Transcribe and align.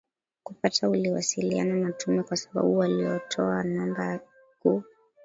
kupata 0.43 0.89
uliwasiliana 0.89 1.75
na 1.75 1.91
tume 1.91 2.23
kwa 2.23 2.37
sababu 2.37 2.77
waliotoa 2.77 3.63
namba 3.63 4.05
ya 4.05 4.19
ku 4.59 4.83